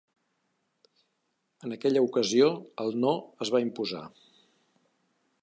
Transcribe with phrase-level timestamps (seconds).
[1.67, 2.49] En aquella ocasió,
[2.85, 3.13] el ‘no’
[3.47, 4.03] es va imposar.